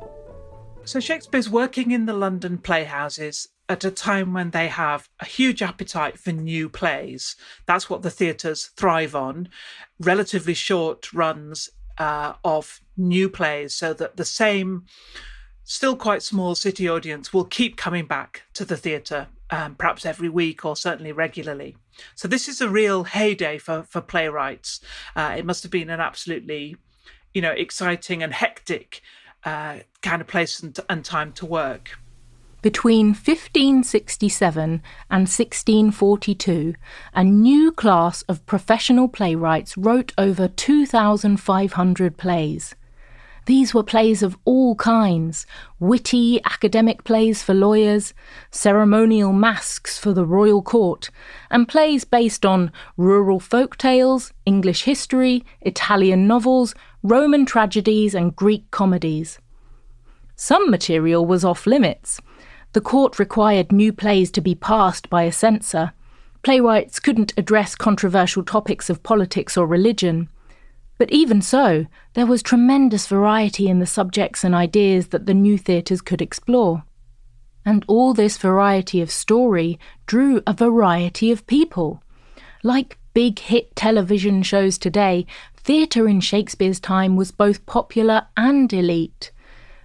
So 0.83 0.99
Shakespeare's 0.99 1.49
working 1.49 1.91
in 1.91 2.05
the 2.05 2.13
London 2.13 2.57
playhouses 2.57 3.47
at 3.69 3.85
a 3.85 3.91
time 3.91 4.33
when 4.33 4.49
they 4.49 4.67
have 4.67 5.07
a 5.19 5.25
huge 5.25 5.61
appetite 5.61 6.19
for 6.19 6.31
new 6.31 6.67
plays. 6.69 7.35
That's 7.65 7.89
what 7.89 8.01
the 8.01 8.09
theatres 8.09 8.71
thrive 8.75 9.15
on. 9.15 9.47
Relatively 9.99 10.53
short 10.53 11.13
runs 11.13 11.69
uh, 11.97 12.33
of 12.43 12.81
new 12.97 13.29
plays, 13.29 13.73
so 13.73 13.93
that 13.93 14.17
the 14.17 14.25
same, 14.25 14.85
still 15.63 15.95
quite 15.95 16.23
small 16.23 16.55
city 16.55 16.89
audience 16.89 17.31
will 17.31 17.45
keep 17.45 17.77
coming 17.77 18.05
back 18.05 18.43
to 18.55 18.65
the 18.65 18.75
theatre, 18.75 19.27
um, 19.51 19.75
perhaps 19.75 20.05
every 20.05 20.29
week 20.29 20.65
or 20.65 20.75
certainly 20.75 21.11
regularly. 21.11 21.77
So 22.15 22.27
this 22.27 22.47
is 22.47 22.59
a 22.59 22.69
real 22.69 23.03
heyday 23.03 23.59
for 23.59 23.83
for 23.83 24.01
playwrights. 24.01 24.81
Uh, 25.15 25.35
it 25.37 25.45
must 25.45 25.63
have 25.63 25.71
been 25.71 25.91
an 25.91 25.99
absolutely, 25.99 26.75
you 27.33 27.41
know, 27.41 27.51
exciting 27.51 28.23
and 28.23 28.33
hectic 28.33 29.01
uh, 29.43 29.79
kind 30.01 30.21
of 30.21 30.27
place 30.27 30.59
and, 30.61 30.77
and 30.89 31.03
time 31.03 31.31
to 31.33 31.45
work. 31.45 31.97
Between 32.61 33.07
1567 33.07 34.83
and 35.09 35.21
1642, 35.21 36.75
a 37.13 37.23
new 37.23 37.71
class 37.71 38.21
of 38.23 38.45
professional 38.45 39.07
playwrights 39.07 39.75
wrote 39.75 40.13
over 40.15 40.47
2,500 40.47 42.17
plays. 42.17 42.75
These 43.47 43.73
were 43.73 43.83
plays 43.83 44.21
of 44.21 44.37
all 44.45 44.75
kinds 44.75 45.47
witty 45.79 46.39
academic 46.45 47.03
plays 47.03 47.41
for 47.41 47.55
lawyers, 47.55 48.13
ceremonial 48.51 49.33
masques 49.33 49.97
for 49.97 50.13
the 50.13 50.25
royal 50.25 50.61
court, 50.61 51.09
and 51.49 51.67
plays 51.67 52.03
based 52.03 52.45
on 52.45 52.71
rural 52.97 53.39
folk 53.39 53.77
tales, 53.77 54.31
English 54.45 54.83
history, 54.83 55.43
Italian 55.61 56.27
novels, 56.27 56.75
Roman 57.01 57.45
tragedies, 57.45 58.13
and 58.13 58.35
Greek 58.35 58.69
comedies. 58.69 59.39
Some 60.35 60.69
material 60.69 61.25
was 61.25 61.43
off 61.43 61.65
limits. 61.65 62.21
The 62.73 62.81
court 62.81 63.17
required 63.17 63.71
new 63.71 63.91
plays 63.91 64.29
to 64.31 64.41
be 64.41 64.55
passed 64.55 65.09
by 65.09 65.23
a 65.23 65.31
censor. 65.31 65.93
Playwrights 66.43 66.99
couldn't 66.99 67.33
address 67.37 67.75
controversial 67.75 68.43
topics 68.43 68.89
of 68.89 69.03
politics 69.03 69.57
or 69.57 69.67
religion. 69.67 70.29
But 71.01 71.11
even 71.11 71.41
so, 71.41 71.87
there 72.13 72.27
was 72.27 72.43
tremendous 72.43 73.07
variety 73.07 73.67
in 73.67 73.79
the 73.79 73.87
subjects 73.87 74.43
and 74.43 74.53
ideas 74.53 75.07
that 75.07 75.25
the 75.25 75.33
new 75.33 75.57
theatres 75.57 75.99
could 75.99 76.21
explore. 76.21 76.83
And 77.65 77.83
all 77.87 78.13
this 78.13 78.37
variety 78.37 79.01
of 79.01 79.09
story 79.09 79.79
drew 80.05 80.43
a 80.45 80.53
variety 80.53 81.31
of 81.31 81.47
people. 81.47 82.03
Like 82.61 82.99
big 83.15 83.39
hit 83.39 83.75
television 83.75 84.43
shows 84.43 84.77
today, 84.77 85.25
theatre 85.57 86.07
in 86.07 86.19
Shakespeare's 86.19 86.79
time 86.79 87.15
was 87.15 87.31
both 87.31 87.65
popular 87.65 88.27
and 88.37 88.71
elite. 88.71 89.31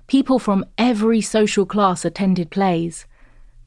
People 0.09 0.39
from 0.39 0.67
every 0.77 1.23
social 1.23 1.65
class 1.65 2.05
attended 2.05 2.51
plays. 2.51 3.07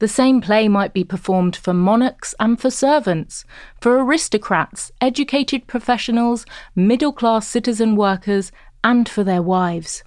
The 0.00 0.08
same 0.08 0.40
play 0.40 0.66
might 0.66 0.94
be 0.94 1.04
performed 1.04 1.54
for 1.54 1.74
monarchs 1.74 2.34
and 2.40 2.58
for 2.58 2.70
servants, 2.70 3.44
for 3.82 4.02
aristocrats, 4.02 4.90
educated 4.98 5.66
professionals, 5.66 6.46
middle 6.74 7.12
class 7.12 7.46
citizen 7.46 7.96
workers, 7.96 8.50
and 8.82 9.06
for 9.06 9.22
their 9.22 9.42
wives. 9.42 10.02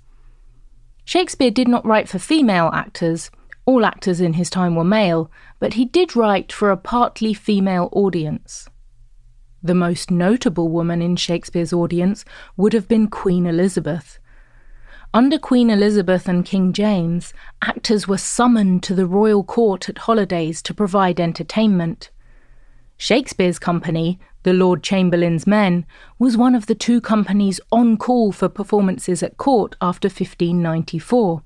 Shakespeare 1.05 1.51
did 1.51 1.67
not 1.67 1.85
write 1.85 2.09
for 2.09 2.17
female 2.17 2.71
actors. 2.73 3.29
All 3.65 3.85
actors 3.85 4.19
in 4.19 4.33
his 4.33 4.49
time 4.49 4.75
were 4.75 4.83
male, 4.83 5.29
but 5.59 5.75
he 5.75 5.85
did 5.85 6.15
write 6.15 6.51
for 6.51 6.71
a 6.71 6.77
partly 6.77 7.35
female 7.35 7.89
audience. 7.91 8.67
The 9.61 9.75
most 9.75 10.09
notable 10.09 10.69
woman 10.69 11.03
in 11.03 11.17
Shakespeare's 11.17 11.71
audience 11.71 12.25
would 12.57 12.73
have 12.73 12.87
been 12.87 13.09
Queen 13.09 13.45
Elizabeth. 13.45 14.17
Under 15.15 15.37
Queen 15.37 15.69
Elizabeth 15.69 16.27
and 16.27 16.43
King 16.43 16.73
James, 16.73 17.35
actors 17.61 18.07
were 18.07 18.17
summoned 18.17 18.81
to 18.81 18.95
the 18.95 19.05
royal 19.05 19.43
court 19.43 19.87
at 19.87 19.99
holidays 19.99 20.59
to 20.63 20.73
provide 20.73 21.19
entertainment. 21.19 22.09
Shakespeare's 22.97 23.59
company, 23.59 24.19
the 24.41 24.53
Lord 24.53 24.81
Chamberlain's 24.81 25.45
Men, 25.45 25.85
was 26.17 26.35
one 26.35 26.55
of 26.55 26.65
the 26.65 26.73
two 26.73 26.99
companies 26.99 27.59
on 27.71 27.95
call 27.95 28.31
for 28.31 28.49
performances 28.49 29.21
at 29.21 29.37
court 29.37 29.75
after 29.79 30.07
1594. 30.07 31.43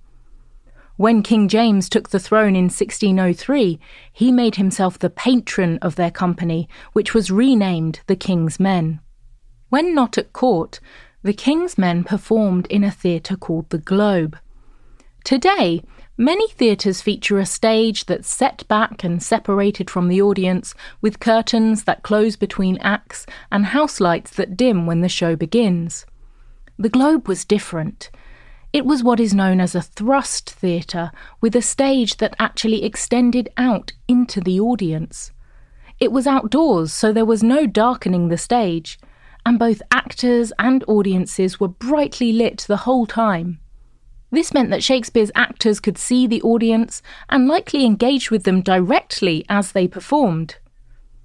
When 0.96 1.22
King 1.22 1.50
James 1.50 1.90
took 1.90 2.10
the 2.10 2.22
throne 2.22 2.56
in 2.56 2.66
1603, 2.66 3.82
he 4.14 4.32
made 4.32 4.56
himself 4.56 4.98
the 4.98 5.10
patron 5.10 5.78
of 5.80 5.96
their 5.96 6.10
company, 6.10 6.70
which 6.94 7.14
was 7.14 7.30
renamed 7.30 8.00
the 8.08 8.16
King's 8.16 8.62
Men. 8.62 9.02
When 9.68 9.94
not 9.94 10.18
at 10.18 10.32
court, 10.32 10.80
the 11.28 11.34
King's 11.34 11.78
Men 11.78 12.06
performed 12.06 12.68
in 12.68 12.86
a 12.86 12.90
theatre 12.90 13.36
called 13.36 13.70
the 13.70 13.78
Globe. 13.78 14.40
Today, 15.26 15.84
many 16.18 16.48
theatres 16.52 17.02
feature 17.02 17.38
a 17.38 17.46
stage 17.46 18.06
that's 18.06 18.30
set 18.30 18.66
back 18.70 19.04
and 19.04 19.22
separated 19.22 19.90
from 19.90 20.08
the 20.08 20.22
audience, 20.22 20.74
with 21.02 21.20
curtains 21.20 21.84
that 21.84 22.02
close 22.02 22.38
between 22.38 22.78
acts 22.78 23.26
and 23.52 23.66
house 23.66 24.00
lights 24.00 24.32
that 24.38 24.56
dim 24.56 24.86
when 24.86 25.02
the 25.02 25.10
show 25.10 25.36
begins. 25.36 26.06
The 26.80 26.88
Globe 26.88 27.28
was 27.28 27.44
different. 27.44 28.10
It 28.72 28.86
was 28.86 29.04
what 29.04 29.20
is 29.20 29.34
known 29.34 29.60
as 29.60 29.76
a 29.76 29.82
thrust 29.82 30.50
theatre, 30.50 31.12
with 31.42 31.58
a 31.58 31.62
stage 31.62 32.18
that 32.18 32.38
actually 32.40 32.86
extended 32.86 33.50
out 33.58 33.92
into 34.08 34.40
the 34.40 34.62
audience. 34.62 35.34
It 36.00 36.14
was 36.14 36.26
outdoors, 36.26 36.94
so 36.94 37.12
there 37.12 37.26
was 37.26 37.44
no 37.44 37.68
darkening 37.68 38.30
the 38.30 38.38
stage, 38.38 38.98
and 39.48 39.58
both 39.58 39.82
actors 39.92 40.52
and 40.60 40.84
audiences 40.90 41.58
were 41.58 41.70
brightly 41.70 42.34
lit 42.34 42.66
the 42.68 42.84
whole 42.84 43.06
time. 43.06 43.62
This 44.30 44.54
meant 44.54 44.72
that 44.72 44.84
Shakespeare's 44.84 45.32
actors 45.36 45.80
could 45.80 45.98
see 45.98 46.28
the 46.28 46.42
audience 46.42 47.02
and 47.30 47.48
likely 47.48 47.86
engage 47.86 48.30
with 48.30 48.44
them 48.44 48.60
directly 48.60 49.46
as 49.48 49.72
they 49.72 49.88
performed. 49.88 50.58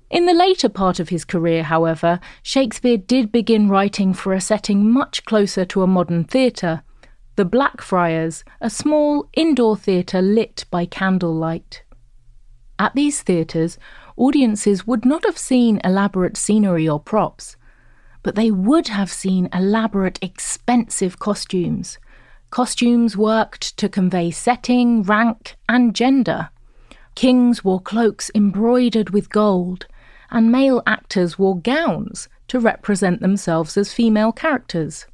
In 0.08 0.26
the 0.26 0.34
later 0.34 0.68
part 0.68 1.00
of 1.00 1.08
his 1.08 1.24
career, 1.24 1.64
however, 1.64 2.20
Shakespeare 2.44 2.96
did 2.96 3.32
begin 3.32 3.68
writing 3.68 4.14
for 4.14 4.32
a 4.32 4.40
setting 4.40 4.88
much 4.88 5.24
closer 5.24 5.64
to 5.64 5.82
a 5.82 5.88
modern 5.88 6.22
theatre 6.22 6.84
the 7.34 7.44
Blackfriars, 7.44 8.44
a 8.60 8.70
small 8.70 9.28
indoor 9.32 9.76
theatre 9.76 10.22
lit 10.22 10.64
by 10.70 10.86
candlelight. 10.86 11.82
At 12.78 12.94
these 12.94 13.20
theatres, 13.20 13.78
audiences 14.16 14.86
would 14.86 15.04
not 15.04 15.24
have 15.24 15.38
seen 15.38 15.80
elaborate 15.82 16.36
scenery 16.36 16.88
or 16.88 17.00
props, 17.00 17.56
but 18.22 18.34
they 18.34 18.50
would 18.50 18.88
have 18.88 19.12
seen 19.12 19.48
elaborate, 19.52 20.18
expensive 20.22 21.18
costumes. 21.18 21.98
Costumes 22.50 23.16
worked 23.16 23.76
to 23.78 23.88
convey 23.88 24.30
setting, 24.30 25.02
rank, 25.02 25.56
and 25.68 25.94
gender. 25.94 26.50
Kings 27.14 27.64
wore 27.64 27.80
cloaks 27.80 28.30
embroidered 28.34 29.10
with 29.10 29.30
gold, 29.30 29.86
and 30.30 30.52
male 30.52 30.82
actors 30.86 31.38
wore 31.38 31.58
gowns 31.58 32.28
to 32.48 32.60
represent 32.60 33.20
themselves 33.20 33.76
as 33.76 33.92
female 33.92 34.32
characters. 34.32 35.06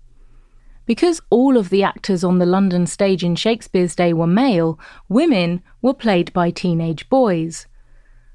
Because 0.86 1.20
all 1.30 1.56
of 1.56 1.68
the 1.68 1.82
actors 1.82 2.24
on 2.24 2.38
the 2.38 2.46
London 2.46 2.86
stage 2.86 3.22
in 3.22 3.36
Shakespeare's 3.36 3.94
day 3.94 4.12
were 4.12 4.26
male, 4.26 4.78
women 5.08 5.62
were 5.82 5.94
played 5.94 6.32
by 6.32 6.50
teenage 6.50 7.08
boys. 7.08 7.66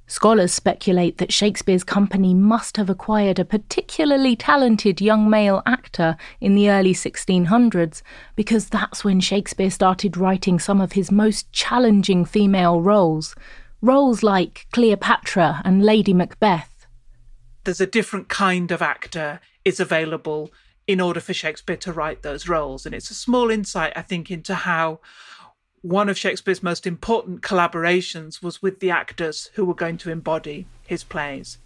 Scholars 0.06 0.54
speculate 0.54 1.18
that 1.18 1.32
Shakespeare's 1.32 1.84
company 1.84 2.34
must 2.34 2.76
have 2.78 2.90
acquired 2.90 3.40
a 3.40 3.46
particularly 3.46 4.36
talented 4.36 5.00
young 5.00 5.30
male 5.30 5.64
actor 5.66 6.18
in 6.42 6.56
the 6.56 6.70
early 6.70 6.94
1600s 6.94 8.02
because 8.36 8.68
that's 8.68 9.06
when 9.06 9.22
Shakespeare 9.22 9.72
started 9.72 10.18
writing 10.18 10.60
some 10.60 10.82
of 10.82 10.92
his 10.92 11.10
most 11.10 11.52
challenging 11.54 12.26
female 12.26 12.82
roles, 12.82 13.34
roles 13.82 14.24
like 14.24 14.68
Cleopatra 14.74 15.62
and 15.64 15.84
Lady 15.84 16.14
Macbeth. 16.14 16.86
There's 17.64 17.82
a 17.82 17.88
different 17.88 18.28
kind 18.28 18.72
of 18.72 18.82
actor 18.82 19.40
is 19.64 19.80
available 19.80 20.52
in 20.86 21.00
order 21.00 21.22
for 21.22 21.34
Shakespeare 21.34 21.78
to 21.78 21.94
write 21.94 22.24
those 22.24 22.50
roles. 22.50 22.86
And 22.86 22.94
it's 22.94 23.10
a 23.10 23.16
small 23.16 23.50
insight, 23.50 23.94
I 23.96 24.02
think, 24.02 24.30
into 24.30 24.54
how 24.54 25.00
one 25.84 26.08
of 26.08 26.18
Shakespeare's 26.18 26.64
most 26.64 26.88
important 26.88 27.42
collaborations 27.42 28.42
was 28.42 28.62
with 28.62 28.80
the 28.80 28.90
actors 28.90 29.52
who 29.56 29.66
were 29.66 29.74
going 29.74 29.98
to 29.98 30.10
embody 30.10 30.66
his 30.88 31.04
plays. 31.04 31.58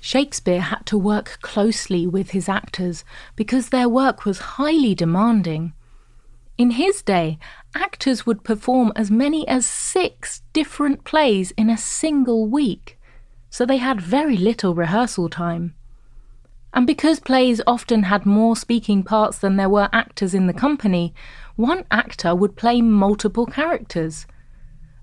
Shakespeare 0.00 0.60
had 0.60 0.86
to 0.86 0.96
work 0.96 1.38
closely 1.42 2.06
with 2.06 2.30
his 2.30 2.48
actors 2.48 3.04
because 3.34 3.68
their 3.68 3.88
work 3.88 4.24
was 4.24 4.38
highly 4.56 4.94
demanding. 4.94 5.72
In 6.56 6.72
his 6.72 7.02
day, 7.02 7.40
actors 7.74 8.24
would 8.24 8.44
perform 8.44 8.92
as 8.94 9.10
many 9.10 9.46
as 9.48 9.66
six 9.66 10.42
different 10.52 11.02
plays 11.02 11.50
in 11.52 11.68
a 11.68 11.76
single 11.76 12.46
week, 12.46 12.98
so 13.50 13.66
they 13.66 13.78
had 13.78 14.00
very 14.00 14.36
little 14.36 14.76
rehearsal 14.76 15.28
time. 15.28 15.74
And 16.72 16.86
because 16.86 17.18
plays 17.18 17.60
often 17.66 18.04
had 18.04 18.24
more 18.24 18.54
speaking 18.54 19.02
parts 19.02 19.38
than 19.38 19.56
there 19.56 19.68
were 19.68 19.88
actors 19.92 20.34
in 20.34 20.46
the 20.46 20.54
company, 20.54 21.12
one 21.60 21.84
actor 21.90 22.34
would 22.34 22.56
play 22.56 22.80
multiple 22.80 23.46
characters. 23.46 24.26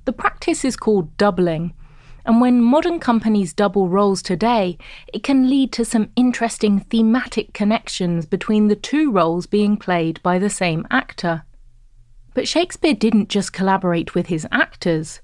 The 0.06 0.14
practice 0.14 0.66
is 0.66 0.76
called 0.76 1.16
doubling, 1.16 1.74
and 2.26 2.42
when 2.42 2.62
modern 2.62 3.00
companies 3.00 3.54
double 3.54 3.88
roles 3.88 4.22
today, 4.22 4.78
it 5.14 5.24
can 5.24 5.50
lead 5.50 5.72
to 5.74 5.86
some 5.86 6.10
interesting 6.16 6.80
thematic 6.80 7.54
connections 7.54 8.26
between 8.26 8.68
the 8.68 8.76
two 8.76 9.12
roles 9.12 9.46
being 9.46 9.78
played 9.78 10.22
by 10.24 10.40
the 10.40 10.50
same 10.50 10.86
actor. 10.92 11.44
But 12.34 12.48
Shakespeare 12.48 12.94
didn't 12.94 13.30
just 13.30 13.54
collaborate 13.54 14.14
with 14.14 14.28
his 14.28 14.46
actors. 14.52 15.22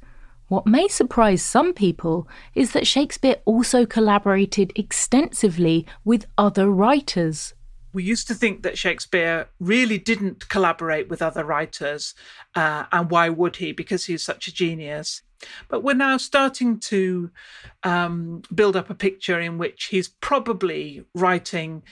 What 0.48 0.68
may 0.68 0.88
surprise 0.88 1.42
some 1.42 1.74
people 1.74 2.28
is 2.54 2.72
that 2.72 2.88
Shakespeare 2.88 3.38
also 3.46 3.86
collaborated 3.86 4.72
extensively 4.75 5.86
with 6.06 6.28
other 6.38 6.70
writers. 6.70 7.54
We 7.94 8.04
used 8.04 8.28
to 8.28 8.34
think 8.34 8.64
that 8.64 8.78
Shakespeare 8.78 9.48
really 9.60 9.98
didn't 9.98 10.50
collaborate 10.50 11.10
with 11.10 11.22
other 11.22 11.46
writers, 11.46 12.16
uh, 12.56 12.86
and 12.92 13.10
why 13.10 13.30
would 13.30 13.58
he? 13.58 13.72
Because 13.72 14.06
he's 14.06 14.24
such 14.24 14.48
a 14.48 14.54
genius. 14.54 15.22
But 15.68 15.84
we're 15.84 15.94
now 15.94 16.18
starting 16.18 16.80
to 16.80 17.30
um, 17.84 18.42
build 18.54 18.76
up 18.76 18.89
a 18.89 18.96
picture 18.96 19.39
in 19.39 19.58
which 19.58 19.86
he's 19.86 20.08
probably 20.08 21.06
writing 21.13 21.84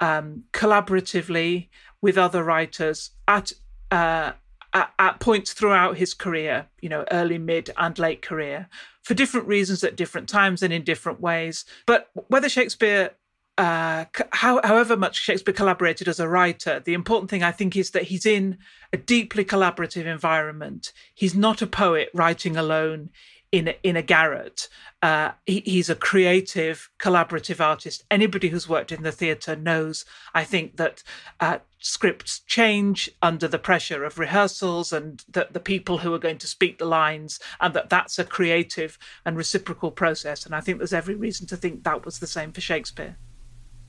um, 0.00 0.44
collaboratively 0.52 1.68
with 2.00 2.16
other 2.16 2.44
writers 2.44 3.10
at 3.26 3.52
uh, 3.90 4.32
at, 4.74 4.92
at, 4.98 5.18
points 5.18 5.54
throughout 5.54 5.96
his 5.96 6.12
career, 6.12 6.66
you 6.82 6.90
know, 6.90 7.04
early, 7.10 7.38
mid, 7.38 7.70
and 7.78 7.98
late 7.98 8.20
career, 8.20 8.68
for 9.02 9.14
different 9.14 9.46
reasons 9.46 9.82
at 9.82 9.96
different 9.96 10.28
times 10.28 10.62
and 10.62 10.74
in 10.74 10.84
different 10.84 11.20
ways. 11.20 11.64
But 11.86 12.10
whether 12.28 12.50
Shakespeare, 12.50 13.12
uh, 13.58 14.04
how, 14.32 14.60
however 14.62 14.96
much 14.96 15.16
Shakespeare 15.16 15.52
collaborated 15.52 16.06
as 16.06 16.20
a 16.20 16.28
writer, 16.28 16.80
the 16.80 16.94
important 16.94 17.28
thing 17.28 17.42
I 17.42 17.50
think 17.52 17.76
is 17.76 17.90
that 17.90 18.04
he's 18.04 18.24
in 18.24 18.58
a 18.92 18.96
deeply 18.96 19.44
collaborative 19.44 20.06
environment. 20.06 20.92
He's 21.12 21.34
not 21.34 21.60
a 21.60 21.66
poet 21.66 22.08
writing 22.14 22.56
alone 22.56 23.10
in 23.50 23.68
a, 23.68 23.76
in 23.82 23.96
a 23.96 24.02
garret. 24.02 24.68
Uh, 25.02 25.32
he, 25.44 25.60
he's 25.64 25.90
a 25.90 25.96
creative, 25.96 26.88
collaborative 27.00 27.60
artist. 27.60 28.04
Anybody 28.10 28.48
who's 28.48 28.68
worked 28.68 28.92
in 28.92 29.02
the 29.02 29.10
theatre 29.10 29.56
knows, 29.56 30.04
I 30.34 30.44
think, 30.44 30.76
that 30.76 31.02
uh, 31.40 31.58
scripts 31.80 32.40
change 32.40 33.10
under 33.22 33.48
the 33.48 33.58
pressure 33.58 34.04
of 34.04 34.20
rehearsals 34.20 34.92
and 34.92 35.24
that 35.28 35.52
the 35.52 35.60
people 35.60 35.98
who 35.98 36.14
are 36.14 36.18
going 36.20 36.38
to 36.38 36.46
speak 36.46 36.78
the 36.78 36.84
lines, 36.84 37.40
and 37.60 37.74
that 37.74 37.90
that's 37.90 38.20
a 38.20 38.24
creative 38.24 38.98
and 39.24 39.36
reciprocal 39.36 39.90
process. 39.90 40.46
And 40.46 40.54
I 40.54 40.60
think 40.60 40.78
there's 40.78 40.92
every 40.92 41.16
reason 41.16 41.48
to 41.48 41.56
think 41.56 41.82
that 41.82 42.04
was 42.04 42.20
the 42.20 42.26
same 42.28 42.52
for 42.52 42.60
Shakespeare. 42.60 43.16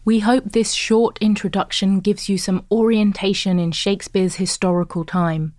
We 0.09 0.21
hope 0.21 0.45
this 0.45 0.71
short 0.71 1.19
introduction 1.21 1.99
gives 1.99 2.29
you 2.29 2.39
some 2.39 2.65
orientation 2.71 3.59
in 3.59 3.71
Shakespeare's 3.71 4.37
historical 4.37 5.05
time. 5.05 5.53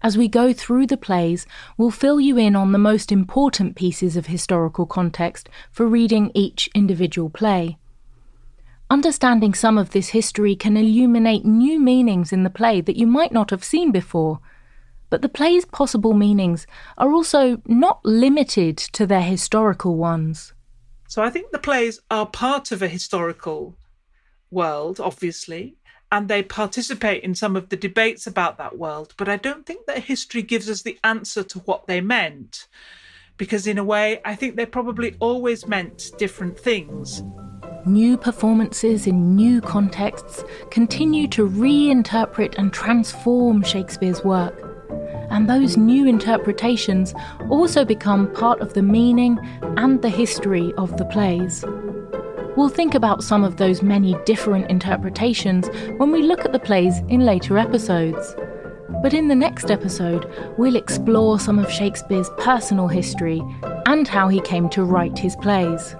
As 0.00 0.16
we 0.16 0.26
go 0.26 0.54
through 0.54 0.86
the 0.86 0.96
plays, 0.96 1.46
we'll 1.76 1.90
fill 1.90 2.18
you 2.18 2.38
in 2.38 2.56
on 2.56 2.72
the 2.72 2.78
most 2.78 3.12
important 3.12 3.76
pieces 3.76 4.16
of 4.16 4.24
historical 4.24 4.86
context 4.86 5.50
for 5.70 5.86
reading 5.86 6.30
each 6.32 6.70
individual 6.74 7.28
play. 7.28 7.76
Understanding 8.88 9.52
some 9.52 9.76
of 9.76 9.90
this 9.90 10.08
history 10.08 10.56
can 10.56 10.78
illuminate 10.78 11.44
new 11.44 11.78
meanings 11.78 12.32
in 12.32 12.42
the 12.42 12.48
play 12.48 12.80
that 12.80 12.96
you 12.96 13.06
might 13.06 13.32
not 13.32 13.50
have 13.50 13.62
seen 13.62 13.92
before. 13.92 14.40
But 15.10 15.20
the 15.20 15.28
play's 15.28 15.66
possible 15.66 16.14
meanings 16.14 16.66
are 16.96 17.12
also 17.12 17.60
not 17.66 18.02
limited 18.02 18.78
to 18.78 19.06
their 19.06 19.20
historical 19.20 19.94
ones. 19.94 20.53
So 21.14 21.22
I 21.22 21.30
think 21.30 21.52
the 21.52 21.60
plays 21.60 22.00
are 22.10 22.26
part 22.26 22.72
of 22.72 22.82
a 22.82 22.88
historical 22.88 23.76
world, 24.50 24.98
obviously, 24.98 25.76
and 26.10 26.26
they 26.26 26.42
participate 26.42 27.22
in 27.22 27.36
some 27.36 27.54
of 27.54 27.68
the 27.68 27.76
debates 27.76 28.26
about 28.26 28.58
that 28.58 28.78
world. 28.78 29.14
But 29.16 29.28
I 29.28 29.36
don't 29.36 29.64
think 29.64 29.86
that 29.86 29.98
history 29.98 30.42
gives 30.42 30.68
us 30.68 30.82
the 30.82 30.98
answer 31.04 31.44
to 31.44 31.60
what 31.60 31.86
they 31.86 32.00
meant, 32.00 32.66
because 33.36 33.68
in 33.68 33.78
a 33.78 33.84
way, 33.84 34.20
I 34.24 34.34
think 34.34 34.56
they 34.56 34.66
probably 34.66 35.14
always 35.20 35.68
meant 35.68 36.10
different 36.18 36.58
things. 36.58 37.22
New 37.86 38.16
performances 38.18 39.06
in 39.06 39.36
new 39.36 39.60
contexts 39.60 40.42
continue 40.72 41.28
to 41.28 41.48
reinterpret 41.48 42.56
and 42.58 42.72
transform 42.72 43.62
Shakespeare's 43.62 44.24
work. 44.24 44.63
And 45.30 45.48
those 45.48 45.76
new 45.76 46.06
interpretations 46.06 47.14
also 47.48 47.84
become 47.84 48.32
part 48.32 48.60
of 48.60 48.74
the 48.74 48.82
meaning 48.82 49.38
and 49.76 50.02
the 50.02 50.08
history 50.08 50.72
of 50.76 50.96
the 50.96 51.04
plays. 51.06 51.64
We'll 52.56 52.68
think 52.68 52.94
about 52.94 53.24
some 53.24 53.42
of 53.42 53.56
those 53.56 53.82
many 53.82 54.16
different 54.26 54.70
interpretations 54.70 55.68
when 55.96 56.12
we 56.12 56.22
look 56.22 56.44
at 56.44 56.52
the 56.52 56.60
plays 56.60 56.98
in 57.08 57.20
later 57.24 57.58
episodes. 57.58 58.36
But 59.02 59.12
in 59.12 59.28
the 59.28 59.34
next 59.34 59.70
episode, 59.70 60.30
we'll 60.56 60.76
explore 60.76 61.40
some 61.40 61.58
of 61.58 61.70
Shakespeare's 61.70 62.30
personal 62.38 62.86
history 62.86 63.42
and 63.86 64.06
how 64.06 64.28
he 64.28 64.40
came 64.40 64.68
to 64.70 64.84
write 64.84 65.18
his 65.18 65.36
plays. 65.36 65.96